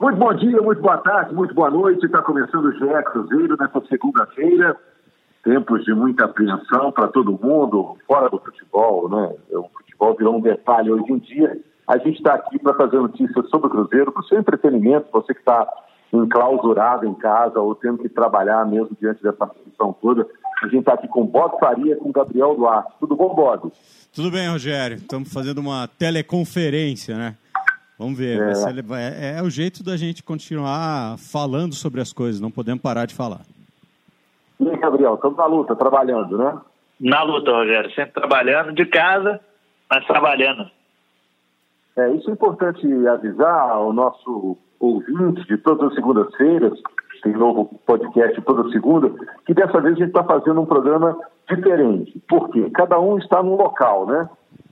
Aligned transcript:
Muito 0.00 0.16
bom 0.16 0.32
dia, 0.32 0.62
muito 0.62 0.80
boa 0.80 0.98
tarde, 0.98 1.34
muito 1.34 1.52
boa 1.52 1.70
noite. 1.70 2.06
Está 2.06 2.22
começando 2.22 2.66
o 2.66 2.72
GE 2.72 3.02
Cruzeiro 3.04 3.56
nesta 3.58 3.80
segunda-feira. 3.88 4.76
Tempos 5.42 5.84
de 5.84 5.92
muita 5.92 6.24
apreensão 6.24 6.92
para 6.92 7.08
todo 7.08 7.32
mundo, 7.32 7.96
fora 8.06 8.30
do 8.30 8.38
futebol, 8.38 9.08
né? 9.08 9.34
O 9.50 9.68
futebol 9.76 10.14
virou 10.16 10.36
um 10.36 10.40
detalhe 10.40 10.92
hoje 10.92 11.12
em 11.12 11.18
dia. 11.18 11.60
A 11.88 11.98
gente 11.98 12.18
está 12.18 12.34
aqui 12.34 12.60
para 12.60 12.74
fazer 12.74 12.96
notícias 12.96 13.50
sobre 13.50 13.66
o 13.66 13.70
Cruzeiro, 13.70 14.12
para 14.12 14.20
o 14.20 14.24
seu 14.26 14.38
entretenimento, 14.38 15.08
você 15.10 15.34
que 15.34 15.40
está 15.40 15.66
enclausurado 16.12 17.04
em 17.04 17.14
casa 17.14 17.58
ou 17.58 17.74
tendo 17.74 17.98
que 17.98 18.08
trabalhar 18.08 18.64
mesmo 18.66 18.96
diante 19.00 19.20
dessa 19.20 19.46
situação 19.48 19.92
toda. 20.00 20.24
A 20.62 20.66
gente 20.66 20.80
está 20.80 20.94
aqui 20.94 21.08
com 21.08 21.26
Bob 21.26 21.58
Faria 21.58 21.96
com 21.96 22.12
Gabriel 22.12 22.54
Duarte. 22.54 22.92
Tudo 23.00 23.16
bom, 23.16 23.34
Bob? 23.34 23.72
Tudo 24.14 24.30
bem, 24.30 24.48
Rogério. 24.48 24.96
Estamos 24.96 25.32
fazendo 25.32 25.58
uma 25.58 25.88
teleconferência, 25.88 27.16
né? 27.16 27.34
Vamos 27.98 28.16
ver. 28.18 28.40
É. 28.40 28.54
Ser, 28.54 28.84
é, 28.92 29.38
é, 29.38 29.42
o 29.42 29.50
jeito 29.50 29.82
da 29.82 29.96
gente 29.96 30.22
continuar 30.22 31.18
falando 31.18 31.74
sobre 31.74 32.00
as 32.00 32.12
coisas, 32.12 32.40
não 32.40 32.50
podemos 32.50 32.80
parar 32.80 33.06
de 33.06 33.14
falar. 33.14 33.40
E 34.60 34.68
aí, 34.68 34.76
Gabriel, 34.78 35.14
estamos 35.14 35.36
na 35.36 35.46
luta, 35.46 35.74
trabalhando, 35.74 36.38
né? 36.38 36.58
Na 37.00 37.22
luta, 37.22 37.50
Rogério. 37.50 37.90
Sempre 37.94 38.12
trabalhando 38.12 38.72
de 38.72 38.86
casa, 38.86 39.40
mas 39.90 40.06
trabalhando. 40.06 40.70
É, 41.96 42.12
isso 42.12 42.30
é 42.30 42.32
importante 42.32 42.86
avisar 43.08 43.70
ao 43.70 43.92
nosso 43.92 44.56
ouvinte 44.78 45.44
de 45.46 45.58
todas 45.58 45.88
as 45.88 45.94
segundas-feiras, 45.94 46.78
tem 47.22 47.32
novo 47.32 47.68
podcast 47.84 48.40
toda 48.42 48.70
segunda, 48.70 49.10
que 49.44 49.52
dessa 49.52 49.80
vez 49.80 49.96
a 49.96 49.98
gente 49.98 50.08
está 50.08 50.22
fazendo 50.22 50.60
um 50.60 50.66
programa 50.66 51.18
diferente. 51.50 52.20
Por 52.28 52.48
quê? 52.50 52.70
Cada 52.74 53.00
um 53.00 53.18
está 53.18 53.42
num 53.42 53.56
local, 53.56 54.06
né? 54.06 54.28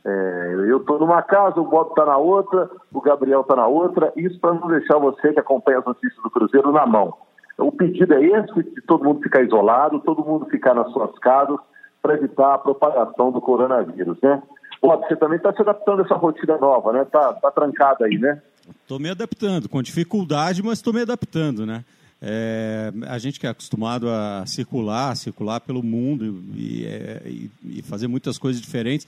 É, 0.08 0.54
eu 0.68 0.76
estou 0.76 1.00
numa 1.00 1.20
casa, 1.20 1.60
o 1.60 1.66
Bob 1.66 1.88
está 1.88 2.06
na 2.06 2.16
outra, 2.16 2.70
o 2.94 3.00
Gabriel 3.00 3.40
está 3.40 3.56
na 3.56 3.66
outra, 3.66 4.12
isso 4.16 4.38
para 4.38 4.54
não 4.54 4.68
deixar 4.68 4.98
você 4.98 5.32
que 5.32 5.40
acompanha 5.40 5.80
as 5.80 5.84
notícias 5.84 6.22
do 6.22 6.30
Cruzeiro 6.30 6.70
na 6.70 6.86
mão. 6.86 7.12
O 7.58 7.72
pedido 7.72 8.14
é 8.14 8.22
esse, 8.22 8.62
de 8.62 8.82
todo 8.82 9.02
mundo 9.02 9.20
ficar 9.20 9.42
isolado, 9.42 9.98
todo 9.98 10.24
mundo 10.24 10.46
ficar 10.46 10.74
nas 10.74 10.92
suas 10.92 11.10
casas, 11.18 11.58
para 12.00 12.14
evitar 12.14 12.54
a 12.54 12.58
propagação 12.58 13.32
do 13.32 13.40
coronavírus, 13.40 14.16
né? 14.22 14.40
Bob, 14.80 15.04
você 15.08 15.16
também 15.16 15.38
está 15.38 15.52
se 15.52 15.62
adaptando 15.62 16.02
a 16.02 16.04
essa 16.04 16.14
rotina 16.14 16.56
nova, 16.56 16.92
né? 16.92 17.02
Está 17.02 17.32
tá 17.32 17.50
trancado 17.50 18.04
aí, 18.04 18.16
né? 18.16 18.40
Estou 18.82 19.00
me 19.00 19.10
adaptando, 19.10 19.68
com 19.68 19.82
dificuldade, 19.82 20.62
mas 20.62 20.74
estou 20.74 20.92
me 20.92 21.02
adaptando, 21.02 21.66
né? 21.66 21.84
É, 22.28 22.92
a 23.06 23.18
gente 23.18 23.38
que 23.38 23.46
é 23.46 23.50
acostumado 23.50 24.08
a 24.08 24.44
circular, 24.46 25.14
circular 25.14 25.60
pelo 25.60 25.80
mundo 25.80 26.42
e, 26.56 26.84
é, 26.84 27.22
e, 27.24 27.50
e 27.78 27.82
fazer 27.82 28.08
muitas 28.08 28.36
coisas 28.36 28.60
diferentes, 28.60 29.06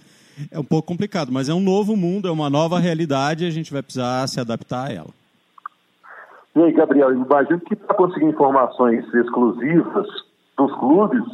é 0.53 0.57
um 0.57 0.65
pouco 0.65 0.87
complicado, 0.87 1.33
mas 1.33 1.49
é 1.49 1.53
um 1.55 1.59
novo 1.59 1.97
mundo, 1.97 2.29
é 2.29 2.31
uma 2.31 2.49
nova 2.49 2.79
realidade 2.79 3.43
e 3.43 3.49
a 3.49 3.51
gente 3.51 3.73
vai 3.73 3.83
precisar 3.83 4.25
se 4.29 4.39
adaptar 4.39 4.87
a 4.87 4.93
ela. 4.93 5.11
E 6.55 6.63
aí, 6.63 6.73
Gabriel, 6.73 7.13
imagino 7.13 7.59
que 7.59 7.75
para 7.75 7.97
conseguir 7.97 8.27
informações 8.27 9.05
exclusivas 9.13 10.07
dos 10.57 10.73
clubes, 10.79 11.25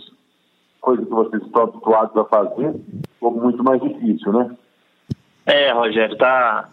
coisa 0.80 1.04
que 1.04 1.10
vocês 1.10 1.42
estão 1.42 1.64
habituados 1.64 2.16
a 2.16 2.24
fazer, 2.24 2.74
ficou 3.12 3.30
muito 3.30 3.62
mais 3.62 3.82
difícil, 3.82 4.32
né? 4.32 4.56
É, 5.44 5.70
Rogério, 5.70 6.16
tá, 6.16 6.70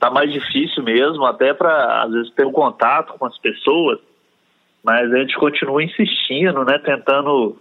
tá 0.00 0.10
mais 0.10 0.32
difícil 0.32 0.82
mesmo, 0.82 1.26
até 1.26 1.52
para, 1.52 2.04
às 2.04 2.12
vezes, 2.12 2.32
ter 2.32 2.46
um 2.46 2.52
contato 2.52 3.18
com 3.18 3.26
as 3.26 3.36
pessoas, 3.38 3.98
mas 4.86 5.12
a 5.12 5.18
gente 5.18 5.36
continua 5.36 5.82
insistindo, 5.82 6.64
né, 6.64 6.78
tentando 6.78 7.56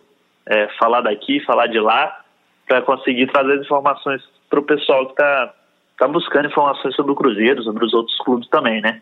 é, 0.45 0.67
falar 0.77 1.01
daqui, 1.01 1.43
falar 1.43 1.65
de 1.65 1.79
lá, 1.79 2.23
para 2.67 2.83
conseguir 2.83 3.25
trazer 3.31 3.59
informações 3.59 4.21
para 4.47 4.59
o 4.59 4.63
pessoal 4.63 5.07
que 5.07 5.13
está 5.13 5.53
tá 5.97 6.07
buscando 6.07 6.49
informações 6.49 6.95
sobre 6.95 7.13
o 7.13 7.15
Cruzeiro, 7.15 7.63
sobre 7.63 7.83
os 7.83 7.95
outros 7.95 8.15
clubes 8.19 8.47
também, 8.49 8.79
né? 8.79 9.01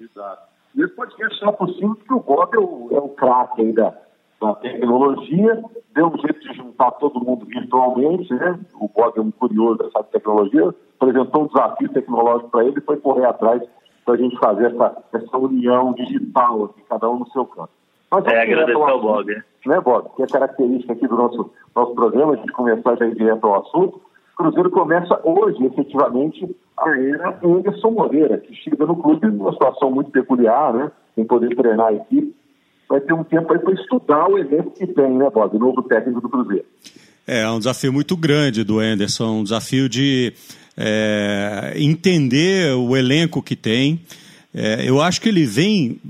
Exato. 0.00 0.42
E 0.76 0.82
esse 0.82 0.94
podcast 0.94 1.36
só 1.36 1.50
possível 1.50 1.96
porque 1.96 2.14
o 2.14 2.20
Bob 2.20 2.54
é 2.54 2.58
o, 2.60 2.88
é 2.92 2.98
o 3.00 3.08
craque 3.08 3.72
da, 3.72 3.92
da 4.40 4.54
tecnologia, 4.54 5.60
deu 5.96 6.06
um 6.06 6.18
jeito 6.18 6.38
de 6.38 6.54
juntar 6.54 6.92
todo 6.92 7.18
mundo 7.18 7.44
virtualmente, 7.44 8.32
né? 8.34 8.56
O 8.74 8.88
Bob 8.88 9.18
é 9.18 9.20
um 9.20 9.32
curioso 9.32 9.78
dessa 9.78 10.04
tecnologia, 10.04 10.72
apresentou 11.00 11.42
um 11.42 11.46
desafio 11.48 11.88
tecnológico 11.88 12.50
para 12.50 12.64
ele 12.64 12.78
e 12.78 12.82
foi 12.82 12.98
correr 12.98 13.26
atrás 13.26 13.60
para 14.08 14.14
a 14.14 14.18
gente 14.18 14.38
fazer 14.38 14.72
essa, 14.72 14.96
essa 15.12 15.36
união 15.36 15.92
digital, 15.92 16.64
aqui, 16.64 16.80
cada 16.88 17.10
um 17.10 17.18
no 17.18 17.30
seu 17.30 17.44
canto. 17.44 17.68
Mas, 18.10 18.24
é, 18.24 18.40
agradecer 18.40 18.72
ao 18.72 19.02
Bob. 19.02 19.42
Né, 19.66 19.80
Bob? 19.82 20.08
Que 20.16 20.22
é 20.22 20.26
característica 20.26 20.94
aqui 20.94 21.06
do 21.06 21.14
nosso, 21.14 21.50
nosso 21.76 21.94
programa, 21.94 22.32
a 22.32 22.36
gente 22.36 22.50
começar 22.52 22.96
já 22.96 23.06
direto 23.06 23.46
ao 23.46 23.60
assunto. 23.60 24.00
O 24.32 24.36
Cruzeiro 24.42 24.70
começa 24.70 25.20
hoje, 25.22 25.62
efetivamente, 25.62 26.56
a 26.78 26.88
era 26.98 27.38
Anderson 27.44 27.90
Moreira, 27.90 28.38
que 28.38 28.54
chega 28.54 28.86
no 28.86 28.96
clube 28.96 29.26
numa 29.26 29.52
situação 29.52 29.90
muito 29.90 30.10
peculiar, 30.10 30.72
né? 30.72 30.90
Sem 31.14 31.26
poder 31.26 31.54
treinar 31.54 31.88
a 31.88 31.92
equipe. 31.92 32.34
Vai 32.88 33.00
ter 33.02 33.12
um 33.12 33.24
tempo 33.24 33.52
aí 33.52 33.58
para 33.58 33.74
estudar 33.74 34.26
o 34.26 34.38
elenco 34.38 34.70
que 34.70 34.86
tem, 34.86 35.18
né, 35.18 35.28
Bob? 35.28 35.54
O 35.54 35.60
novo 35.60 35.82
técnico 35.82 36.22
do 36.22 36.30
Cruzeiro. 36.30 36.64
É, 37.26 37.42
é 37.42 37.50
um 37.50 37.58
desafio 37.58 37.92
muito 37.92 38.16
grande 38.16 38.64
do 38.64 38.78
Anderson, 38.78 39.40
um 39.40 39.42
desafio 39.42 39.86
de 39.86 40.32
é, 40.80 41.74
entender 41.76 42.72
o 42.74 42.96
elenco 42.96 43.42
que 43.42 43.56
tem. 43.56 44.00
É, 44.54 44.88
eu 44.88 45.02
acho 45.02 45.20
que 45.20 45.28
ele 45.28 45.44
vem 45.44 46.00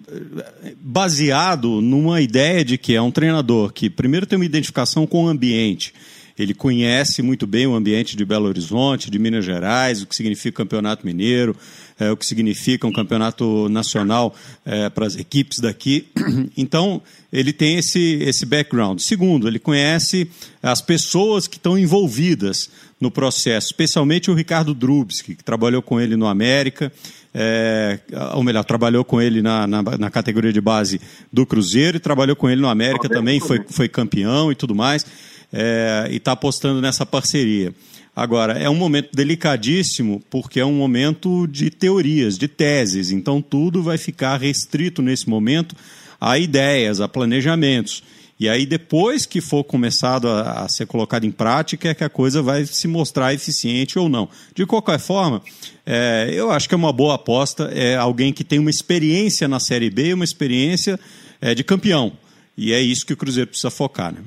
é, 0.63 0.75
baseado 0.79 1.81
numa 1.81 2.21
ideia 2.21 2.63
de 2.63 2.77
que 2.77 2.95
é 2.95 3.01
um 3.01 3.11
treinador 3.11 3.73
que, 3.73 3.89
primeiro, 3.89 4.27
tem 4.27 4.39
uma 4.39 4.45
identificação 4.45 5.07
com 5.07 5.25
o 5.25 5.29
ambiente. 5.29 5.95
Ele 6.39 6.55
conhece 6.55 7.23
muito 7.23 7.47
bem 7.47 7.67
o 7.67 7.75
ambiente 7.75 8.17
de 8.17 8.25
Belo 8.25 8.47
Horizonte, 8.47 9.11
de 9.11 9.19
Minas 9.19 9.45
Gerais, 9.45 10.03
o 10.03 10.07
que 10.07 10.15
significa 10.15 10.57
campeonato 10.57 11.05
mineiro, 11.05 11.57
é, 11.99 12.11
o 12.11 12.17
que 12.17 12.25
significa 12.25 12.87
um 12.87 12.93
campeonato 12.93 13.69
nacional 13.69 14.35
é, 14.65 14.89
para 14.89 15.07
as 15.07 15.17
equipes 15.17 15.59
daqui. 15.59 16.07
Então, 16.57 17.01
ele 17.33 17.53
tem 17.53 17.77
esse, 17.77 18.19
esse 18.23 18.45
background. 18.45 19.01
Segundo, 19.01 19.47
ele 19.47 19.59
conhece 19.59 20.29
as 20.63 20.81
pessoas 20.81 21.47
que 21.47 21.57
estão 21.57 21.79
envolvidas 21.79 22.71
no 23.01 23.11
processo, 23.11 23.69
especialmente 23.69 24.31
o 24.31 24.35
Ricardo 24.35 24.75
Drubski, 24.75 25.37
que 25.37 25.45
trabalhou 25.45 25.81
com 25.81 26.01
ele 26.01 26.17
no 26.17 26.27
América 26.27 26.93
é, 27.35 28.01
ou 28.35 28.43
melhor, 28.43 28.65
trabalhou 28.65 29.05
com 29.05 29.21
ele 29.21 29.43
na, 29.43 29.67
na, 29.67 29.83
na, 29.83 30.11
categoria 30.11 30.53
de 30.53 30.61
base 30.61 31.01
do 31.33 31.45
Cruzeiro 31.45 31.97
e 31.97 32.01
trabalhou 32.01 32.35
com 32.35 32.49
ele 32.49 32.61
no 32.61 32.69
América 32.69 33.09
também, 33.09 33.39
foi, 33.39 33.61
foi 33.69 33.89
campeão 33.89 34.51
e 34.51 34.55
tudo 34.55 34.75
mais, 34.75 35.05
é, 35.53 36.09
e 36.11 36.17
está 36.17 36.33
apostando 36.33 36.81
nessa 36.81 37.05
parceria. 37.07 37.75
Agora, 38.15 38.55
é 38.59 38.69
um 38.69 38.75
momento 38.75 39.11
delicadíssimo 39.15 40.21
porque 40.29 40.59
é 40.59 40.65
um 40.67 40.75
momento 40.75 41.47
de 41.47 41.71
teorias, 41.71 42.37
de 42.37 42.49
teses, 42.49 43.11
então 43.11 43.41
tudo 43.41 43.83
vai 43.83 43.97
ficar 43.97 44.41
restrito 44.41 45.01
nesse 45.01 45.29
momento 45.29 45.77
a 46.21 46.37
ideias, 46.39 47.01
a 47.01 47.09
planejamentos. 47.09 48.03
E 48.41 48.49
aí, 48.49 48.67
depois 48.67 49.27
que 49.27 49.41
for 49.41 49.65
começado 49.65 50.29
a, 50.29 50.65
a, 50.65 50.69
ser 50.69 50.87
colocado 50.87 51.25
em 51.25 51.31
prática, 51.31 51.89
é 51.89 51.95
que 51.95 52.05
a 52.05 52.09
coisa 52.09 52.41
vai 52.41 52.65
se 52.67 52.87
mostrar 52.87 53.35
eficiente 53.35 53.99
ou 53.99 54.09
não. 54.09 54.29
De 54.55 54.65
qualquer 54.65 55.01
forma, 55.01 55.43
é, 55.85 56.31
eu 56.33 56.51
acho 56.51 56.69
que 56.69 56.75
é 56.75 56.79
uma 56.79 56.93
boa 56.93 57.17
aposta. 57.17 57.65
É 57.75 57.97
alguém 57.97 58.33
que 58.33 58.45
tem 58.45 58.61
uma 58.61 58.71
experiência 58.71 59.49
na 59.49 59.59
Série 59.59 59.91
B, 59.91 60.15
uma 60.15 60.25
experiência 60.25 61.01
é, 61.41 61.53
de 61.53 61.65
campeão. 61.65 62.13
E 62.57 62.73
é 62.73 62.81
isso 62.81 63.05
que 63.05 63.13
o 63.13 63.17
Cruzeiro 63.17 63.49
precisa 63.49 63.71
focar. 63.71 64.13
Né? 64.13 64.21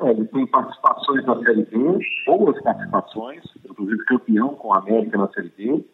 É, 0.00 0.10
ele 0.10 0.26
tem 0.26 0.46
participações 0.46 1.24
na 1.26 1.36
Série 1.42 1.64
B, 1.64 1.98
boas 2.26 2.60
participações, 2.62 3.42
inclusive 3.68 4.04
campeão 4.04 4.50
com 4.50 4.72
a 4.72 4.78
América 4.78 5.18
na 5.18 5.28
Série 5.28 5.52
B. 5.56 5.84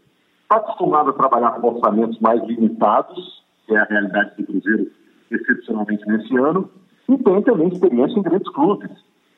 Está 0.43 0.57
acostumado 0.57 1.11
a 1.11 1.15
trabalhar 1.15 1.53
com 1.53 1.69
orçamentos 1.69 2.19
mais 2.21 2.43
limitados, 2.45 3.43
que 3.67 3.75
é 3.75 3.79
a 3.79 3.85
realidade 3.85 4.33
do 4.37 4.47
Cruzeiro 4.47 4.91
excepcionalmente 5.31 6.07
nesse 6.07 6.37
ano 6.37 6.71
e 7.09 7.19
tem 7.19 7.43
também 7.43 7.69
experiência 7.69 8.19
em 8.19 8.23
grandes 8.23 8.51
clubes. 8.53 8.91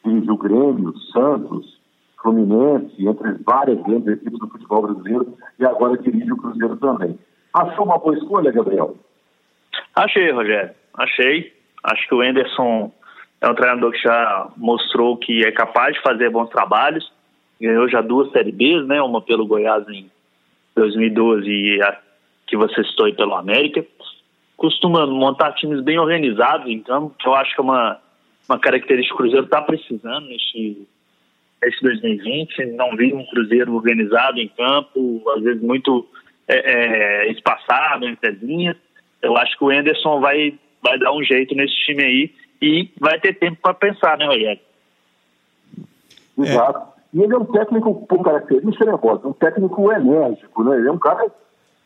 Dirige 0.04 0.30
o 0.30 0.36
Grêmio, 0.36 0.96
Santos, 1.12 1.80
Fluminense, 2.20 3.06
entre 3.06 3.32
várias 3.44 3.80
grandes 3.82 4.08
equipes 4.08 4.38
do 4.38 4.48
futebol 4.48 4.82
brasileiro, 4.82 5.36
e 5.58 5.66
agora 5.66 5.98
dirige 5.98 6.32
o 6.32 6.36
Cruzeiro 6.36 6.76
também. 6.76 7.18
Achou 7.52 7.84
uma 7.84 7.98
boa 7.98 8.16
escolha, 8.16 8.52
Gabriel? 8.52 8.96
Achei, 9.94 10.30
Rogério. 10.30 10.74
Achei. 10.94 11.52
Acho 11.84 12.08
que 12.08 12.14
o 12.14 12.22
Enderson 12.22 12.92
é 13.40 13.48
um 13.48 13.54
treinador 13.54 13.92
que 13.92 13.98
já 13.98 14.48
mostrou 14.56 15.16
que 15.16 15.44
é 15.44 15.52
capaz 15.52 15.94
de 15.94 16.02
fazer 16.02 16.30
bons 16.30 16.48
trabalhos. 16.48 17.12
Ganhou 17.60 17.88
já 17.88 18.00
duas 18.00 18.30
Série 18.32 18.52
Bs, 18.52 18.86
né? 18.86 19.00
Uma 19.02 19.20
pelo 19.20 19.46
Goiás 19.46 19.86
em 19.88 20.10
2012 20.74 21.48
e 21.48 21.82
a 21.82 21.98
que 22.46 22.56
você 22.56 22.84
citou 22.84 23.06
aí 23.06 23.12
pelo 23.12 23.34
América 23.34 23.84
costuma 24.56 25.06
montar 25.06 25.52
times 25.52 25.82
bem 25.82 25.98
organizados 25.98 26.68
em 26.68 26.80
campo, 26.80 27.14
que 27.18 27.28
eu 27.28 27.34
acho 27.34 27.54
que 27.54 27.60
é 27.60 27.64
uma, 27.64 28.00
uma 28.48 28.58
característica 28.58 29.14
que 29.14 29.14
o 29.14 29.16
Cruzeiro 29.16 29.44
está 29.44 29.60
precisando 29.60 30.26
neste, 30.26 30.86
neste 31.62 31.82
2020. 31.82 32.66
Não 32.74 32.96
vi 32.96 33.12
um 33.12 33.26
Cruzeiro 33.26 33.74
organizado 33.74 34.40
em 34.40 34.48
campo, 34.48 35.22
às 35.36 35.42
vezes 35.42 35.62
muito 35.62 36.08
é, 36.48 36.56
é, 37.26 37.32
espaçado 37.32 38.06
entre 38.06 38.30
as 38.30 38.38
linhas. 38.40 38.76
Eu 39.20 39.36
acho 39.36 39.56
que 39.58 39.64
o 39.64 39.72
Enderson 39.72 40.20
vai, 40.20 40.54
vai 40.82 40.98
dar 40.98 41.12
um 41.12 41.22
jeito 41.22 41.54
nesse 41.54 41.74
time 41.84 42.02
aí 42.02 42.32
e 42.60 42.90
vai 43.00 43.20
ter 43.20 43.38
tempo 43.38 43.58
para 43.62 43.74
pensar, 43.74 44.16
né, 44.18 44.26
Rogério? 44.26 44.60
Exato. 46.38 46.96
E 47.14 47.22
ele 47.22 47.32
é 47.32 47.38
um 47.38 47.44
técnico, 47.44 48.06
por 48.06 48.22
característica, 48.22 48.84
né, 48.84 48.98
Bob? 49.00 49.26
Um 49.26 49.32
técnico 49.32 49.92
enérgico, 49.92 50.64
né? 50.64 50.76
Ele 50.76 50.88
é 50.88 50.92
um 50.92 50.98
cara 50.98 51.30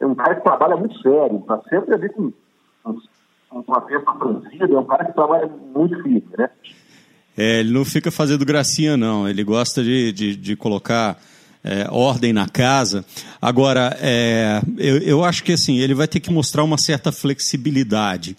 é 0.00 0.06
um 0.06 0.14
cara 0.14 0.34
que 0.34 0.42
trabalha 0.42 0.76
muito 0.76 0.98
sério, 1.02 1.38
está 1.40 1.60
sempre 1.68 1.94
ali 1.94 2.08
com, 2.08 2.32
com 2.82 2.98
uma 3.50 3.80
peça 3.82 4.12
franzida, 4.18 4.64
é 4.64 4.78
um 4.78 4.86
cara 4.86 5.04
que 5.04 5.12
trabalha 5.12 5.46
muito 5.46 6.02
firme, 6.02 6.24
né? 6.38 6.48
É, 7.36 7.60
ele 7.60 7.72
não 7.72 7.84
fica 7.84 8.10
fazendo 8.10 8.44
gracinha, 8.44 8.96
não. 8.96 9.28
Ele 9.28 9.44
gosta 9.44 9.82
de, 9.82 10.12
de, 10.12 10.36
de 10.36 10.56
colocar 10.56 11.18
é, 11.62 11.86
ordem 11.90 12.32
na 12.32 12.48
casa. 12.48 13.04
Agora, 13.40 13.96
é, 14.00 14.60
eu, 14.78 14.98
eu 14.98 15.24
acho 15.24 15.44
que 15.44 15.52
assim, 15.52 15.78
ele 15.78 15.94
vai 15.94 16.08
ter 16.08 16.20
que 16.20 16.32
mostrar 16.32 16.64
uma 16.64 16.78
certa 16.78 17.12
flexibilidade. 17.12 18.36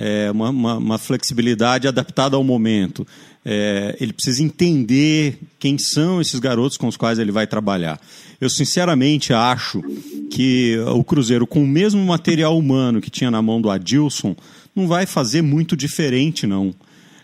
É, 0.00 0.30
uma, 0.30 0.50
uma, 0.50 0.76
uma, 0.76 0.98
flexibilidade 0.98 1.88
adaptada 1.88 2.36
ao 2.36 2.44
momento. 2.44 3.04
É, 3.44 3.96
ele 4.00 4.12
precisa 4.12 4.44
entender 4.44 5.40
quem 5.58 5.76
são 5.76 6.20
esses 6.20 6.38
garotos 6.38 6.76
com 6.76 6.86
os 6.86 6.96
quais 6.96 7.18
ele 7.18 7.32
vai 7.32 7.48
trabalhar. 7.48 8.00
Eu 8.40 8.48
sinceramente 8.48 9.32
acho 9.32 9.82
que 10.30 10.78
o 10.94 11.02
Cruzeiro, 11.02 11.48
com 11.48 11.64
o 11.64 11.66
mesmo 11.66 12.04
material 12.06 12.56
humano 12.56 13.00
que 13.00 13.10
tinha 13.10 13.30
na 13.30 13.42
mão 13.42 13.60
do 13.60 13.68
Adilson, 13.68 14.36
não 14.74 14.86
vai 14.86 15.04
fazer 15.04 15.42
muito 15.42 15.76
diferente, 15.76 16.46
não. 16.46 16.72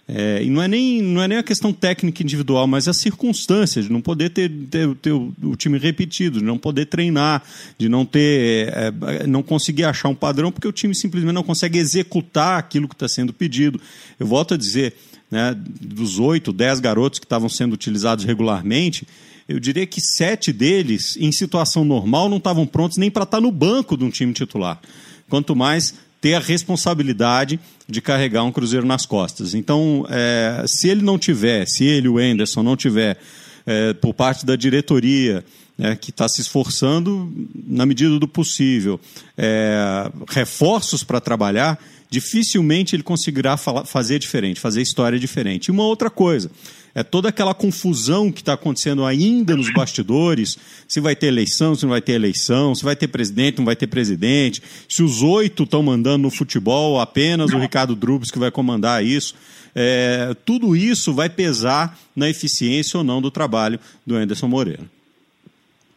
É, 0.07 0.43
e 0.43 0.51
não 0.51 0.61
é, 0.61 0.69
nem, 0.69 1.01
não 1.01 1.23
é 1.23 1.29
nem 1.29 1.39
a 1.39 1.43
questão 1.43 1.73
técnica 1.73 2.23
individual, 2.23 2.67
mas 2.67 2.87
as 2.87 2.99
circunstâncias 2.99 3.87
de 3.87 3.93
não 3.93 4.03
poder 4.03 4.29
ter, 4.29 4.51
ter, 4.71 4.95
ter 4.97 5.13
o, 5.13 5.33
o, 5.43 5.57
time 5.57 5.79
repetido, 5.79 6.41
de 6.41 6.45
não 6.45 6.59
poder 6.59 6.87
treinar, 6.87 7.43
de 7.79 7.89
não 7.89 8.05
ter. 8.05 8.69
É, 8.69 9.27
não 9.27 9.43
conseguir 9.43 9.85
achar 9.85 10.09
um 10.09 10.15
padrão, 10.15 10.53
porque 10.53 10.69
o 10.69 10.73
time 10.73 10.95
simplesmente 10.95 11.33
não 11.33 11.43
consegue 11.43 11.79
executar 11.79 12.59
aquilo 12.59 12.87
que 12.87 12.95
está 12.95 13.09
sendo 13.09 13.33
pedido. 13.33 13.81
Eu 14.21 14.27
volto 14.27 14.53
a 14.53 14.57
dizer, 14.59 14.95
né, 15.31 15.57
dos 15.81 16.19
oito, 16.19 16.53
dez 16.53 16.81
garotos 16.81 17.19
que 17.19 17.25
estavam 17.25 17.49
sendo 17.49 17.73
utilizados 17.73 18.27
regularmente, 18.27 19.09
eu 19.49 19.59
diria 19.59 19.87
que 19.87 20.01
sete 20.01 20.53
deles, 20.53 21.17
em 21.19 21.33
situação 21.33 21.85
normal, 21.85 22.29
não 22.29 22.39
estavam 22.39 22.67
prontos 22.67 22.99
nem 22.99 23.11
para 23.11 23.25
estar 23.25 23.39
tá 23.39 23.41
no 23.41 23.51
banco 23.51 23.97
de 23.97 24.05
um 24.05 24.11
time 24.11 24.33
titular. 24.35 24.81
Quanto 25.29 25.57
mais 25.57 25.95
ter 26.25 26.33
a 26.33 26.41
responsabilidade 26.41 27.61
de 27.87 28.01
carregar 28.01 28.45
um 28.45 28.51
Cruzeiro 28.51 28.87
nas 28.87 29.05
costas. 29.05 29.53
Então, 29.53 30.07
é, 30.09 30.65
se 30.67 30.89
ele 30.89 31.03
não 31.03 31.19
tiver, 31.19 31.67
se 31.67 31.85
ele, 31.85 32.09
o 32.09 32.19
Enderson, 32.19 32.63
não 32.63 32.79
tiver 32.79 33.19
é, 33.67 33.93
por 33.93 34.15
parte 34.15 34.47
da 34.47 34.57
diretoria, 34.57 35.45
né, 35.77 35.95
que 35.95 36.09
está 36.09 36.27
se 36.27 36.41
esforçando 36.41 37.31
na 37.67 37.85
medida 37.85 38.19
do 38.19 38.27
possível, 38.27 38.99
é, 39.37 40.11
reforços 40.31 41.05
para 41.05 41.21
trabalhar, 41.21 41.79
dificilmente 42.09 42.97
ele 42.97 43.03
conseguirá 43.03 43.59
fazer 43.59 44.19
diferente, 44.19 44.59
fazer 44.59 44.81
história 44.81 45.19
diferente. 45.19 45.67
E 45.67 45.73
uma 45.73 45.85
outra 45.85 46.09
coisa, 46.09 46.51
é 46.95 47.03
toda 47.03 47.29
aquela 47.29 47.53
confusão 47.53 48.31
que 48.31 48.41
está 48.41 48.53
acontecendo 48.53 49.05
ainda 49.05 49.57
nos 49.57 49.73
bastidores, 49.73 50.57
se 50.87 51.01
vai 51.01 51.17
ter 51.17 51.27
eleição, 51.27 51.75
se 51.75 51.85
não 51.85 51.91
vai 51.91 52.01
ter 52.01 52.13
eleição, 52.13 52.75
se 52.75 52.85
vai 52.85 52.95
ter 52.95 53.09
presidente, 53.09 53.59
não 53.59 53.65
vai 53.65 53.75
ter 53.75 53.89
presidente, 53.89 54.63
se 54.89 55.03
os 55.03 55.23
oito 55.23 55.65
estão 55.65 55.83
mandando 55.83 56.19
no 56.19 56.31
futebol, 56.31 57.01
apenas 57.01 57.53
o 57.53 57.59
Ricardo 57.59 57.97
Drubes 57.97 58.31
que 58.31 58.39
vai 58.39 58.51
comandar 58.51 59.05
isso. 59.05 59.35
É, 59.75 60.35
tudo 60.45 60.77
isso 60.77 61.13
vai 61.13 61.29
pesar 61.29 61.99
na 62.15 62.31
eficiência 62.31 62.97
ou 62.97 63.03
não 63.03 63.21
do 63.21 63.31
trabalho 63.31 63.81
do 64.07 64.15
Anderson 64.15 64.47
Moreira. 64.47 64.85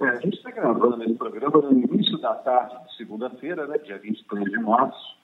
É, 0.01 0.09
a 0.09 0.15
gente 0.15 0.37
está 0.37 0.49
gravando 0.49 1.03
esse 1.03 1.13
programa 1.13 1.61
no 1.61 1.71
início 1.71 2.17
da 2.17 2.33
tarde 2.33 2.75
de 2.87 2.97
segunda-feira, 2.97 3.67
né, 3.67 3.77
dia 3.79 3.99
23 3.99 4.45
de 4.45 4.59
março, 4.59 5.15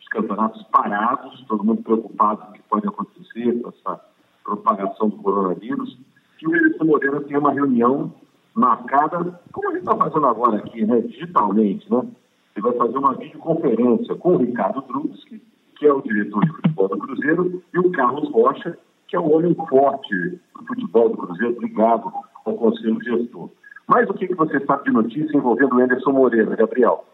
os 0.00 0.08
campeonatos 0.08 0.62
parados, 0.64 1.42
todo 1.48 1.64
mundo 1.64 1.82
preocupado 1.82 2.42
com 2.42 2.50
o 2.50 2.52
que 2.52 2.62
pode 2.62 2.86
acontecer 2.86 3.60
com 3.60 3.70
essa 3.70 4.11
propagação 4.44 5.08
do 5.08 5.16
coronavírus, 5.16 5.98
que 6.38 6.46
o 6.46 6.56
Edson 6.56 6.84
Moreira 6.84 7.20
tem 7.20 7.36
uma 7.36 7.52
reunião 7.52 8.12
marcada, 8.54 9.40
como 9.52 9.68
a 9.68 9.72
gente 9.72 9.80
está 9.80 9.96
fazendo 9.96 10.26
agora 10.26 10.58
aqui, 10.58 10.84
né, 10.84 11.00
digitalmente, 11.00 11.90
né? 11.90 12.06
Ele 12.54 12.62
vai 12.62 12.72
fazer 12.76 12.98
uma 12.98 13.14
videoconferência 13.14 14.14
com 14.16 14.34
o 14.34 14.36
Ricardo 14.38 14.82
Drubski, 14.82 15.42
que 15.78 15.86
é 15.86 15.92
o 15.92 16.02
diretor 16.02 16.44
de 16.44 16.52
futebol 16.52 16.88
do 16.88 16.98
Cruzeiro, 16.98 17.62
e 17.72 17.78
o 17.78 17.90
Carlos 17.92 18.30
Rocha, 18.30 18.78
que 19.08 19.16
é 19.16 19.20
o 19.20 19.30
homem 19.30 19.54
forte 19.68 20.14
do 20.14 20.66
futebol 20.66 21.08
do 21.08 21.16
Cruzeiro, 21.16 21.60
ligado 21.60 22.12
ao 22.44 22.54
Conselho 22.54 23.02
Gestor. 23.02 23.50
Mas 23.86 24.08
o 24.08 24.14
que, 24.14 24.28
que 24.28 24.34
você 24.34 24.60
sabe 24.64 24.84
de 24.84 24.90
notícia 24.90 25.36
envolvendo 25.36 25.76
o 25.76 25.80
Anderson 25.80 26.12
Moreira, 26.12 26.54
Gabriel? 26.56 27.04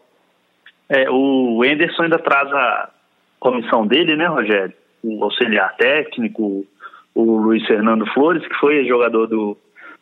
É, 0.89 1.09
o 1.09 1.63
Anderson 1.63 2.03
ainda 2.03 2.19
traz 2.19 2.51
a 2.51 2.89
comissão 3.39 3.87
dele, 3.87 4.15
né, 4.15 4.27
Rogério? 4.27 4.73
O 5.03 5.23
auxiliar 5.23 5.75
técnico, 5.77 6.65
o 7.13 7.37
Luiz 7.37 7.65
Fernando 7.65 8.05
Flores, 8.13 8.45
que 8.47 8.55
foi 8.55 8.85
jogador 8.85 9.27
do, 9.27 9.57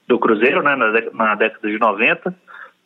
do 0.07 0.19
Cruzeiro 0.19 0.61
né, 0.61 0.75
na, 0.75 0.91
na 1.13 1.35
década 1.35 1.69
de 1.69 1.79
90, 1.79 2.35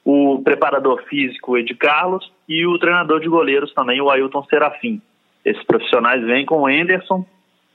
o 0.03 0.41
preparador 0.43 1.03
físico 1.03 1.57
Ed 1.57 1.73
Carlos 1.75 2.31
e 2.47 2.65
o 2.65 2.77
treinador 2.79 3.19
de 3.19 3.27
goleiros 3.27 3.73
também, 3.73 4.01
o 4.01 4.09
Ailton 4.09 4.43
Serafim. 4.45 5.01
Esses 5.45 5.63
profissionais 5.63 6.23
vêm 6.23 6.45
com 6.45 6.61
o 6.61 6.69
Enderson, 6.69 7.25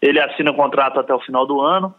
ele 0.00 0.20
assina 0.20 0.50
o 0.50 0.54
contrato 0.54 0.98
até 0.98 1.14
o 1.14 1.20
final 1.20 1.46
do 1.46 1.60
ano, 1.60 1.94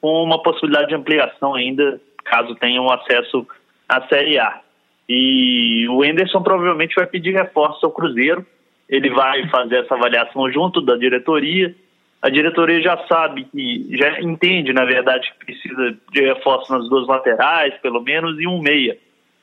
com 0.00 0.22
uma 0.22 0.42
possibilidade 0.42 0.88
de 0.88 0.94
ampliação 0.94 1.54
ainda, 1.54 2.00
caso 2.24 2.54
tenham 2.56 2.90
acesso 2.90 3.46
à 3.88 4.06
Série 4.08 4.38
A. 4.38 4.60
E 5.08 5.86
o 5.88 6.04
Enderson 6.04 6.42
provavelmente 6.42 6.94
vai 6.94 7.06
pedir 7.06 7.32
reforço 7.32 7.84
ao 7.84 7.92
Cruzeiro, 7.92 8.46
ele 8.88 9.10
vai 9.10 9.48
fazer 9.48 9.84
essa 9.84 9.94
avaliação 9.94 10.50
junto 10.50 10.80
da 10.80 10.96
diretoria, 10.96 11.74
a 12.22 12.30
diretoria 12.30 12.80
já 12.80 12.96
sabe 13.08 13.44
que, 13.44 13.88
já 13.96 14.20
entende, 14.20 14.72
na 14.72 14.84
verdade, 14.84 15.32
que 15.32 15.44
precisa 15.44 15.96
de 16.12 16.20
reforço 16.20 16.72
nas 16.72 16.88
duas 16.88 17.08
laterais, 17.08 17.74
pelo 17.82 18.00
menos, 18.00 18.40
e 18.40 18.46
um 18.46 18.60
meia. 18.60 18.96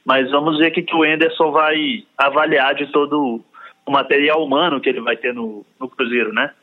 Mas 0.06 0.32
vamos 0.32 0.58
ver 0.58 0.70
o 0.70 0.72
que, 0.72 0.84
que 0.84 0.96
o 0.96 1.06
Enderson 1.06 1.52
vai 1.52 2.06
avaliar 2.18 2.74
de 2.74 2.88
todo 2.88 3.42
o 3.86 3.92
material 3.92 4.42
humano 4.42 4.80
que 4.80 4.88
ele 4.88 5.02
vai 5.02 5.18
ter 5.18 5.34
no, 5.34 5.66
no 5.78 5.90
Cruzeiro, 5.90 6.32
né? 6.32 6.54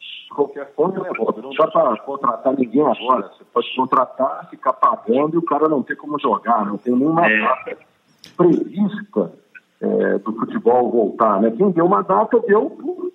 De 0.00 0.34
qualquer 0.34 0.72
forma, 0.72 1.02
né, 1.02 1.10
Rob? 1.18 1.42
Não 1.42 1.50
dá 1.50 1.66
para 1.66 1.96
contratar 1.98 2.54
ninguém 2.54 2.80
agora. 2.80 3.30
Você 3.36 3.44
pode 3.52 3.76
contratar, 3.76 4.48
ficar 4.48 4.72
pagando 4.72 5.34
e 5.34 5.38
o 5.38 5.42
cara 5.42 5.68
não 5.68 5.82
ter 5.82 5.96
como 5.96 6.18
jogar, 6.18 6.64
não 6.64 6.78
tem 6.78 6.94
nenhuma 6.94 7.30
é. 7.30 7.38
data 7.38 7.76
prevista 8.34 9.32
é, 9.82 10.18
do 10.18 10.32
futebol 10.32 10.90
voltar, 10.90 11.40
né? 11.42 11.50
Quem 11.50 11.70
deu 11.70 11.84
uma 11.84 12.02
data 12.02 12.40
deu 12.40 13.12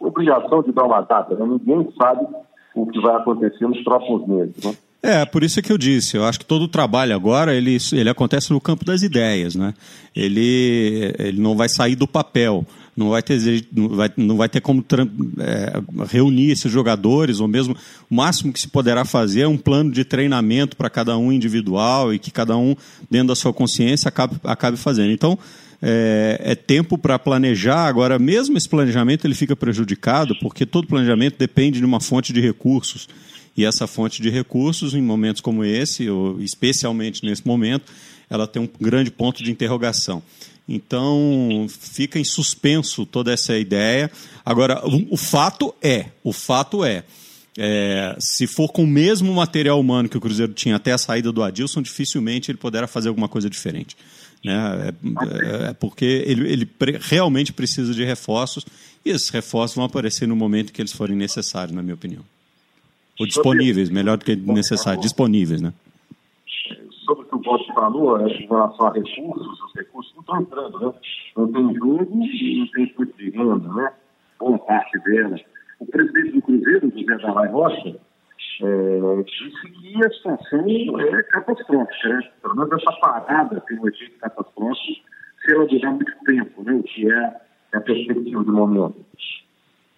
obrigação 0.00 0.62
de 0.62 0.72
dar 0.72 0.84
uma 0.84 1.00
data, 1.02 1.34
né? 1.34 1.44
ninguém 1.46 1.92
sabe 2.00 2.26
o 2.74 2.86
que 2.86 3.00
vai 3.00 3.16
acontecer 3.16 3.66
nos 3.66 3.82
próximos 3.82 4.26
meses. 4.26 4.64
Né? 4.64 4.74
É, 5.02 5.24
por 5.24 5.44
isso 5.44 5.58
é 5.58 5.62
que 5.62 5.72
eu 5.72 5.78
disse, 5.78 6.16
eu 6.16 6.24
acho 6.24 6.38
que 6.38 6.44
todo 6.44 6.62
o 6.62 6.68
trabalho 6.68 7.14
agora, 7.14 7.54
ele, 7.54 7.76
ele 7.92 8.10
acontece 8.10 8.52
no 8.52 8.60
campo 8.60 8.84
das 8.84 9.02
ideias, 9.02 9.54
né? 9.54 9.72
Ele, 10.14 11.14
ele 11.18 11.40
não 11.40 11.56
vai 11.56 11.68
sair 11.68 11.94
do 11.94 12.08
papel, 12.08 12.66
não 12.96 13.10
vai 13.10 13.22
ter, 13.22 13.38
não 13.72 13.88
vai, 13.90 14.10
não 14.16 14.36
vai 14.36 14.48
ter 14.48 14.60
como 14.60 14.84
é, 15.38 15.80
reunir 16.08 16.50
esses 16.50 16.72
jogadores, 16.72 17.38
ou 17.38 17.46
mesmo 17.46 17.76
o 18.10 18.14
máximo 18.14 18.52
que 18.52 18.58
se 18.58 18.68
poderá 18.68 19.04
fazer 19.04 19.42
é 19.42 19.48
um 19.48 19.58
plano 19.58 19.92
de 19.92 20.04
treinamento 20.04 20.76
para 20.76 20.90
cada 20.90 21.16
um 21.16 21.30
individual 21.30 22.12
e 22.12 22.18
que 22.18 22.32
cada 22.32 22.56
um, 22.56 22.74
dentro 23.08 23.28
da 23.28 23.36
sua 23.36 23.52
consciência, 23.52 24.08
acabe, 24.08 24.36
acabe 24.42 24.76
fazendo. 24.76 25.12
Então, 25.12 25.38
é, 25.82 26.40
é 26.42 26.54
tempo 26.54 26.96
para 26.96 27.18
planejar. 27.18 27.86
Agora, 27.86 28.18
mesmo 28.18 28.56
esse 28.56 28.68
planejamento 28.68 29.26
ele 29.26 29.34
fica 29.34 29.54
prejudicado 29.54 30.36
porque 30.40 30.64
todo 30.64 30.86
planejamento 30.86 31.38
depende 31.38 31.78
de 31.78 31.84
uma 31.84 32.00
fonte 32.00 32.32
de 32.32 32.40
recursos. 32.40 33.08
E 33.56 33.64
essa 33.64 33.86
fonte 33.86 34.20
de 34.20 34.28
recursos, 34.28 34.94
em 34.94 35.00
momentos 35.00 35.40
como 35.40 35.64
esse, 35.64 36.10
ou 36.10 36.40
especialmente 36.40 37.24
nesse 37.24 37.46
momento, 37.46 37.90
ela 38.28 38.46
tem 38.46 38.60
um 38.60 38.68
grande 38.78 39.10
ponto 39.10 39.42
de 39.42 39.50
interrogação. 39.50 40.22
Então, 40.68 41.66
fica 41.68 42.18
em 42.18 42.24
suspenso 42.24 43.06
toda 43.06 43.32
essa 43.32 43.56
ideia. 43.56 44.10
Agora, 44.44 44.82
o, 44.84 45.16
fato 45.16 45.74
é, 45.80 46.06
o 46.24 46.32
fato 46.32 46.84
é, 46.84 47.04
é, 47.56 48.16
se 48.18 48.46
for 48.46 48.72
com 48.72 48.84
o 48.84 48.86
mesmo 48.86 49.32
material 49.32 49.80
humano 49.80 50.08
que 50.08 50.18
o 50.18 50.20
Cruzeiro 50.20 50.52
tinha 50.52 50.76
até 50.76 50.92
a 50.92 50.98
saída 50.98 51.32
do 51.32 51.42
Adilson, 51.42 51.80
dificilmente 51.80 52.50
ele 52.50 52.58
poderá 52.58 52.86
fazer 52.86 53.08
alguma 53.08 53.28
coisa 53.28 53.48
diferente. 53.48 53.96
Né? 54.44 54.54
É, 54.54 55.66
é, 55.66 55.70
é 55.70 55.72
porque 55.72 56.04
ele, 56.26 56.50
ele 56.50 56.66
pre, 56.66 56.98
realmente 57.00 57.52
precisa 57.52 57.92
de 57.92 58.04
reforços 58.04 58.64
e 59.04 59.10
esses 59.10 59.28
reforços 59.30 59.76
vão 59.76 59.84
aparecer 59.84 60.26
no 60.26 60.36
momento 60.36 60.72
que 60.72 60.82
eles 60.82 60.92
forem 60.92 61.16
necessários, 61.16 61.74
na 61.74 61.82
minha 61.82 61.94
opinião. 61.94 62.22
Ou 63.18 63.26
disponíveis, 63.26 63.88
melhor 63.88 64.18
do 64.18 64.24
que 64.24 64.36
necessários, 64.36 65.02
disponíveis, 65.02 65.62
né? 65.62 65.72
Sobre 67.04 67.24
o 67.24 67.28
que 67.28 67.34
o 67.36 67.38
Bosch 67.38 67.66
falou, 67.72 68.20
é, 68.20 68.28
em 68.28 68.46
relação 68.46 68.86
a 68.86 68.92
recursos, 68.92 69.60
os 69.62 69.74
recursos 69.74 70.12
não 70.14 70.20
estão 70.20 70.40
entrando, 70.40 70.80
né? 70.80 70.92
Não 71.36 71.52
tem 71.52 71.74
jogo 71.74 72.08
e 72.24 72.58
não 72.58 72.66
tem 72.68 72.86
custo 72.88 73.16
de 73.16 73.30
renda, 73.30 73.72
né? 73.72 73.92
Boa 74.38 74.58
parte 74.58 74.98
dela. 75.00 75.40
O 75.78 75.86
presidente 75.86 76.32
do 76.32 76.42
Cruzeiro, 76.42 76.92
José 76.94 77.18
Dalai 77.18 77.48
Rocha, 77.48 77.96
é, 78.62 79.22
disse 79.22 79.70
que 79.70 80.04
a 80.04 80.10
situação 80.10 81.00
é 81.00 81.22
catastrófica, 81.24 82.08
né? 82.08 82.20
Pelo 82.40 82.56
menos 82.56 82.72
essa 82.72 82.92
parada 82.98 83.60
tem 83.60 83.78
um 83.78 83.88
efeito 83.88 84.18
catastrófico 84.18 85.08
se 85.44 85.52
ela 85.52 85.66
durar 85.66 85.92
muito 85.92 86.12
tempo, 86.24 86.62
né? 86.62 86.72
O 86.72 86.82
que 86.82 87.10
é 87.10 87.40
a 87.74 87.80
perspectiva 87.80 88.42
do 88.42 88.52
momento. 88.52 89.04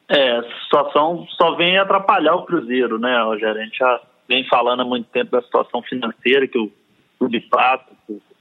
É, 0.08 0.38
a 0.38 0.42
situação 0.64 1.26
só 1.30 1.54
vem 1.54 1.78
atrapalhar 1.78 2.34
o 2.34 2.46
Cruzeiro, 2.46 2.98
né, 2.98 3.22
Rogério? 3.22 3.60
A 3.60 3.64
gente 3.64 3.78
já 3.78 4.00
vem 4.26 4.46
falando 4.48 4.80
há 4.80 4.84
muito 4.84 5.08
tempo 5.10 5.30
da 5.30 5.42
situação 5.42 5.82
financeira 5.82 6.48
que 6.48 6.58
o 6.58 6.72
clube 7.18 7.40
passa, 7.42 7.84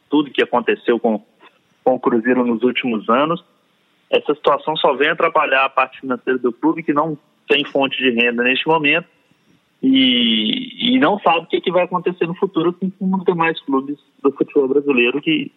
tudo 0.09 0.31
que 0.31 0.41
aconteceu 0.41 0.99
com, 0.99 1.23
com 1.83 1.95
o 1.95 1.99
Cruzeiro 1.99 2.45
nos 2.45 2.63
últimos 2.63 3.07
anos. 3.09 3.43
Essa 4.09 4.33
situação 4.33 4.75
só 4.77 4.93
vem 4.93 5.09
atrapalhar 5.09 5.65
a 5.65 5.69
parte 5.69 5.99
financeira 5.99 6.39
do 6.39 6.53
clube, 6.53 6.83
que 6.83 6.93
não 6.93 7.17
tem 7.47 7.65
fonte 7.65 7.97
de 7.97 8.11
renda 8.11 8.43
neste 8.43 8.67
momento 8.67 9.16
e, 9.81 10.95
e 10.95 10.99
não 10.99 11.19
sabe 11.19 11.39
o 11.39 11.45
que, 11.45 11.61
que 11.61 11.71
vai 11.71 11.83
acontecer 11.83 12.25
no 12.25 12.35
futuro 12.35 12.73
com 12.73 13.15
os 13.15 13.23
demais 13.23 13.59
clubes 13.61 13.97
do 14.23 14.31
futebol 14.31 14.67
brasileiro 14.67 15.21
que 15.21 15.51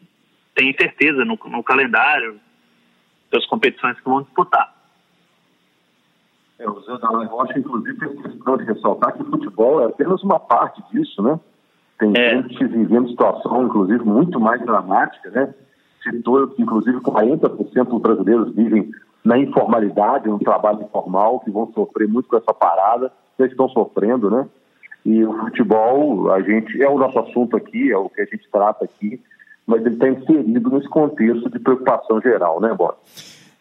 tem 0.54 0.74
certeza 0.78 1.24
no, 1.24 1.38
no 1.46 1.62
calendário 1.62 2.38
das 3.32 3.46
competições 3.46 3.98
que 3.98 4.08
vão 4.08 4.22
disputar. 4.22 4.74
É, 6.58 6.68
o 6.68 6.80
Zé 6.80 6.98
Dalai 6.98 7.26
Rocha, 7.26 7.58
inclusive, 7.58 7.98
tem 7.98 8.22
questão 8.22 8.56
de 8.58 8.64
ressaltar 8.64 9.14
que 9.14 9.22
o 9.22 9.30
futebol 9.30 9.80
é 9.80 9.86
apenas 9.86 10.22
uma 10.22 10.38
parte 10.38 10.82
disso, 10.92 11.22
né? 11.22 11.40
Tem 11.98 12.12
é. 12.16 12.42
gente 12.42 12.66
vivendo 12.66 13.08
situação, 13.08 13.64
inclusive, 13.64 14.04
muito 14.04 14.38
mais 14.38 14.60
dramática, 14.60 15.30
né? 15.30 15.54
Citou 16.02 16.48
que, 16.48 16.62
inclusive, 16.62 16.98
40% 16.98 17.84
dos 17.84 18.02
brasileiros 18.02 18.54
vivem 18.54 18.90
na 19.24 19.38
informalidade, 19.38 20.28
no 20.28 20.38
trabalho 20.38 20.82
informal, 20.82 21.40
que 21.40 21.50
vão 21.50 21.70
sofrer 21.72 22.08
muito 22.08 22.28
com 22.28 22.36
essa 22.36 22.54
parada, 22.54 23.12
já 23.38 23.46
estão 23.46 23.68
sofrendo, 23.68 24.30
né? 24.30 24.46
E 25.04 25.24
o 25.24 25.32
futebol, 25.38 26.30
a 26.32 26.40
gente, 26.42 26.82
é 26.82 26.88
o 26.88 26.98
nosso 26.98 27.18
assunto 27.18 27.56
aqui, 27.56 27.90
é 27.90 27.96
o 27.96 28.08
que 28.08 28.20
a 28.20 28.24
gente 28.24 28.48
trata 28.52 28.84
aqui, 28.84 29.20
mas 29.66 29.84
ele 29.84 29.94
está 29.94 30.08
inserido 30.08 30.70
nesse 30.70 30.88
contexto 30.88 31.50
de 31.50 31.58
preocupação 31.58 32.20
geral, 32.20 32.60
né, 32.60 32.74
Bob? 32.74 32.94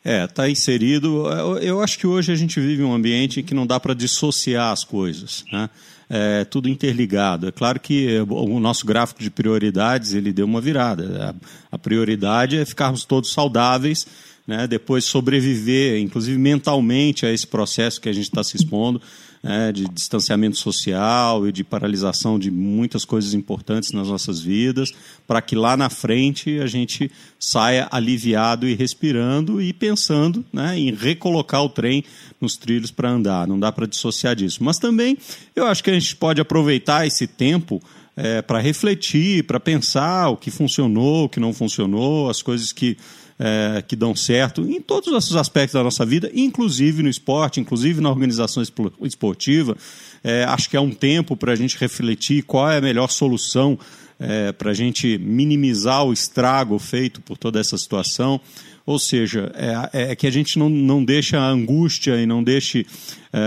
É, 0.03 0.25
está 0.25 0.49
inserido. 0.49 1.25
Eu 1.61 1.81
acho 1.81 1.99
que 1.99 2.07
hoje 2.07 2.31
a 2.31 2.35
gente 2.35 2.59
vive 2.59 2.83
um 2.83 2.93
ambiente 2.93 3.39
em 3.39 3.43
que 3.43 3.53
não 3.53 3.67
dá 3.67 3.79
para 3.79 3.93
dissociar 3.93 4.71
as 4.71 4.83
coisas, 4.83 5.45
né? 5.51 5.69
É 6.09 6.43
tudo 6.43 6.67
interligado. 6.67 7.47
É 7.47 7.51
claro 7.51 7.79
que 7.79 8.19
o 8.27 8.59
nosso 8.59 8.83
gráfico 8.85 9.21
de 9.21 9.29
prioridades 9.29 10.13
ele 10.13 10.33
deu 10.33 10.45
uma 10.45 10.59
virada. 10.59 11.35
A 11.71 11.77
prioridade 11.77 12.57
é 12.57 12.65
ficarmos 12.65 13.05
todos 13.05 13.31
saudáveis 13.31 14.07
né, 14.49 14.65
depois 14.65 15.05
sobreviver, 15.05 16.01
inclusive 16.01 16.35
mentalmente, 16.39 17.23
a 17.23 17.31
esse 17.31 17.45
processo 17.45 18.01
que 18.01 18.09
a 18.09 18.11
gente 18.11 18.23
está 18.23 18.43
se 18.43 18.57
expondo, 18.57 18.99
né, 19.41 19.71
de 19.71 19.87
distanciamento 19.87 20.57
social 20.57 21.47
e 21.47 21.51
de 21.51 21.63
paralisação 21.63 22.37
de 22.37 22.51
muitas 22.51 23.05
coisas 23.05 23.33
importantes 23.33 23.91
nas 23.91 24.07
nossas 24.07 24.41
vidas, 24.41 24.91
para 25.27 25.41
que 25.41 25.55
lá 25.55 25.77
na 25.77 25.89
frente 25.89 26.59
a 26.59 26.67
gente 26.67 27.11
saia 27.39 27.87
aliviado 27.91 28.67
e 28.67 28.75
respirando 28.75 29.61
e 29.61 29.71
pensando 29.71 30.45
né, 30.51 30.77
em 30.77 30.93
recolocar 30.93 31.63
o 31.63 31.69
trem 31.69 32.03
nos 32.39 32.57
trilhos 32.57 32.91
para 32.91 33.09
andar. 33.09 33.47
Não 33.47 33.59
dá 33.59 33.71
para 33.71 33.87
dissociar 33.87 34.35
disso. 34.35 34.63
Mas 34.63 34.77
também 34.77 35.17
eu 35.55 35.65
acho 35.65 35.83
que 35.83 35.89
a 35.89 35.99
gente 35.99 36.15
pode 36.15 36.41
aproveitar 36.41 37.07
esse 37.07 37.25
tempo 37.25 37.81
é, 38.15 38.41
para 38.41 38.59
refletir, 38.59 39.45
para 39.45 39.59
pensar 39.59 40.29
o 40.29 40.35
que 40.35 40.51
funcionou, 40.51 41.25
o 41.25 41.29
que 41.29 41.39
não 41.39 41.53
funcionou, 41.53 42.29
as 42.29 42.41
coisas 42.41 42.73
que 42.73 42.97
é, 43.39 43.81
que 43.81 43.95
dão 43.95 44.13
certo 44.13 44.69
em 44.69 44.81
todos 44.81 45.07
os 45.07 45.35
aspectos 45.35 45.73
da 45.73 45.83
nossa 45.83 46.05
vida, 46.05 46.29
inclusive 46.35 47.01
no 47.01 47.09
esporte, 47.09 47.61
inclusive 47.61 48.01
na 48.01 48.09
organização 48.09 48.61
esportiva. 49.01 49.77
É, 50.23 50.43
acho 50.43 50.69
que 50.69 50.75
é 50.75 50.81
um 50.81 50.91
tempo 50.91 51.37
para 51.37 51.53
a 51.53 51.55
gente 51.55 51.77
refletir 51.77 52.43
qual 52.43 52.69
é 52.69 52.77
a 52.77 52.81
melhor 52.81 53.09
solução 53.09 53.79
é, 54.19 54.51
para 54.51 54.71
a 54.71 54.73
gente 54.73 55.17
minimizar 55.17 56.03
o 56.03 56.11
estrago 56.11 56.77
feito 56.77 57.21
por 57.21 57.37
toda 57.37 57.59
essa 57.59 57.77
situação. 57.77 58.41
Ou 58.85 58.99
seja, 58.99 59.51
é, 59.55 60.11
é, 60.11 60.15
que 60.15 60.27
a 60.27 60.31
gente 60.31 60.57
não, 60.59 60.67
não 60.67 61.05
a 61.37 61.47
angústia 61.47 62.19
e 62.21 62.25
não 62.25 62.43
deixe 62.43 62.85
é, 63.31 63.39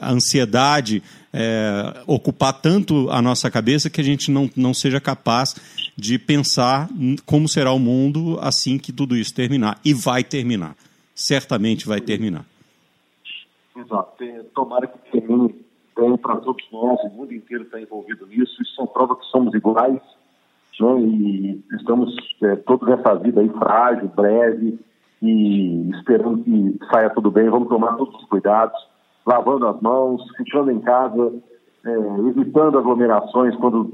a 0.00 0.12
ansiedade 0.12 1.02
é, 1.32 2.02
ocupar 2.06 2.52
tanto 2.52 3.10
a 3.10 3.20
nossa 3.20 3.50
cabeça 3.50 3.90
que 3.90 4.00
a 4.00 4.04
gente 4.04 4.30
não, 4.30 4.48
não 4.54 4.72
seja 4.72 5.00
capaz 5.00 5.56
de 5.96 6.18
pensar 6.18 6.88
como 7.26 7.48
será 7.48 7.72
o 7.72 7.78
mundo 7.78 8.38
assim 8.40 8.78
que 8.78 8.92
tudo 8.92 9.16
isso 9.16 9.34
terminar. 9.34 9.78
E 9.84 9.92
vai 9.92 10.24
terminar. 10.24 10.74
Certamente 11.14 11.86
vai 11.86 12.00
terminar. 12.00 12.44
Exato. 13.76 14.12
Tomara 14.54 14.86
que 14.86 14.98
termine 15.10 15.54
bem 15.96 16.16
para 16.16 16.36
todos 16.36 16.64
nós, 16.72 16.98
o 17.04 17.10
mundo 17.10 17.34
inteiro 17.34 17.64
está 17.64 17.80
envolvido 17.80 18.26
nisso. 18.26 18.62
Isso 18.62 18.74
são 18.74 18.86
provas 18.86 19.18
que 19.18 19.26
somos 19.26 19.54
iguais 19.54 20.00
né? 20.80 21.00
e 21.00 21.64
estamos 21.76 22.14
é, 22.42 22.56
todos 22.56 22.88
nessa 22.88 23.14
vida 23.14 23.40
aí 23.40 23.48
frágil, 23.50 24.08
breve 24.08 24.78
e 25.20 25.90
esperando 25.90 26.42
que 26.42 26.78
saia 26.90 27.10
tudo 27.10 27.30
bem. 27.30 27.48
Vamos 27.48 27.68
tomar 27.68 27.96
todos 27.96 28.14
os 28.20 28.28
cuidados, 28.28 28.76
lavando 29.26 29.66
as 29.66 29.80
mãos, 29.80 30.22
ficando 30.36 30.70
em 30.70 30.80
casa, 30.80 31.32
é, 31.84 31.90
evitando 32.28 32.78
aglomerações 32.78 33.54
quando 33.56 33.92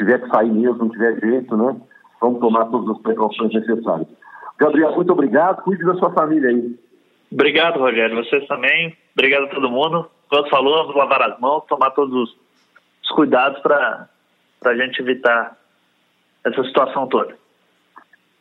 tiver 0.00 0.20
que 0.20 0.28
sair 0.28 0.50
mesmo, 0.50 0.78
não 0.78 0.88
tiver 0.88 1.20
jeito, 1.20 1.56
né? 1.56 1.76
Vamos 2.20 2.40
tomar 2.40 2.66
todas 2.66 2.96
as 2.96 3.02
precauções 3.02 3.52
necessárias. 3.52 4.08
Gabriel, 4.58 4.94
muito 4.94 5.12
obrigado. 5.12 5.62
Cuide 5.62 5.84
da 5.84 5.94
sua 5.94 6.10
família 6.12 6.50
aí. 6.50 6.78
Obrigado, 7.32 7.78
Rogério. 7.78 8.16
Vocês 8.16 8.46
também. 8.46 8.96
Obrigado 9.14 9.44
a 9.44 9.48
todo 9.48 9.70
mundo. 9.70 10.10
Quando 10.28 10.48
falou, 10.48 10.76
vamos 10.78 10.96
lavar 10.96 11.22
as 11.22 11.38
mãos, 11.38 11.64
tomar 11.66 11.90
todos 11.90 12.14
os, 12.14 12.36
os 13.02 13.10
cuidados 13.10 13.60
para 13.60 14.08
a 14.64 14.74
gente 14.74 15.00
evitar 15.00 15.56
essa 16.44 16.62
situação 16.64 17.06
toda. 17.06 17.34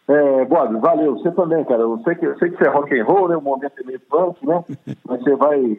É, 0.08 0.46
Bob, 0.46 0.80
valeu. 0.80 1.18
Você 1.18 1.32
também, 1.32 1.64
cara. 1.66 1.82
Eu 1.82 2.02
sei 2.04 2.16
que, 2.16 2.26
eu 2.26 2.38
sei 2.38 2.50
que 2.50 2.58
você 2.58 2.66
é 2.66 2.70
rock 2.70 3.00
and 3.00 3.06
roll, 3.06 3.28
né? 3.28 3.38
O 3.38 3.42
momento 3.42 3.74
é 3.80 3.84
meio 3.84 4.00
punk, 4.02 4.46
né? 4.46 4.64
Mas 5.08 5.22
você 5.22 5.36
vai 5.36 5.78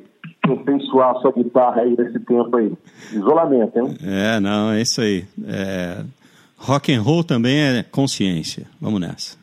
aperfeiçoar 0.53 1.11
a 1.11 1.21
sua 1.21 1.33
guitarra 1.33 1.83
aí 1.83 1.95
nesse 1.97 2.19
tempo 2.21 2.57
aí. 2.57 2.73
Isolamento, 3.13 3.79
hein? 3.79 3.97
É, 4.03 4.41
não, 4.41 4.71
é 4.73 4.83
isso 4.83 5.01
aí. 5.01 5.25
É... 5.47 6.03
Rock 6.57 6.93
and 6.93 7.01
roll 7.01 7.25
também 7.25 7.59
é 7.59 7.83
consciência. 7.83 8.67
Vamos 8.81 9.01
nessa. 9.01 9.39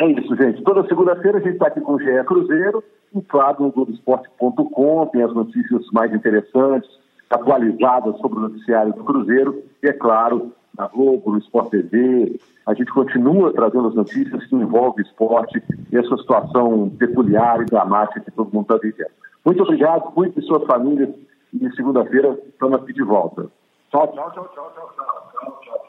É 0.00 0.06
isso, 0.12 0.36
gente. 0.36 0.62
Toda 0.62 0.86
segunda-feira 0.86 1.38
a 1.38 1.40
gente 1.40 1.54
está 1.54 1.68
aqui 1.68 1.80
com 1.80 1.94
o 1.94 1.98
GE 1.98 2.24
Cruzeiro 2.24 2.84
e, 3.14 3.20
claro, 3.22 3.64
no 3.64 3.72
Globoesporte.com 3.72 5.06
tem 5.06 5.22
as 5.22 5.34
notícias 5.34 5.82
mais 5.92 6.12
interessantes, 6.14 6.88
atualizadas 7.30 8.16
sobre 8.18 8.38
o 8.38 8.42
noticiário 8.42 8.92
do 8.92 9.02
Cruzeiro 9.02 9.62
e, 9.82 9.88
é 9.88 9.92
claro, 9.92 10.52
na 10.76 10.86
Globo, 10.86 11.32
no 11.32 11.38
Sport 11.38 11.70
TV. 11.70 12.38
A 12.66 12.74
gente 12.74 12.92
continua 12.92 13.52
trazendo 13.52 13.88
as 13.88 13.94
notícias 13.94 14.46
que 14.46 14.54
envolvem 14.54 15.04
esporte 15.04 15.62
e 15.90 15.96
essa 15.96 16.16
situação 16.16 16.90
peculiar 16.90 17.60
e 17.62 17.64
dramática 17.64 18.20
que 18.20 18.30
todo 18.30 18.52
mundo 18.52 18.72
está 18.72 18.76
vivendo. 18.76 19.10
Muito 19.48 19.62
obrigado, 19.62 20.12
cuide 20.12 20.38
de 20.38 20.46
suas 20.46 20.62
famílias 20.64 21.08
e 21.54 21.70
segunda-feira 21.74 22.38
estamos 22.48 22.82
aqui 22.82 22.92
de 22.92 23.02
volta. 23.02 23.50
Tchau, 23.90 24.06
tchau, 24.12 24.30
tchau, 24.32 24.46
tchau, 24.54 24.72
tchau, 24.74 24.90
tchau, 24.94 25.60
tchau. 25.64 25.87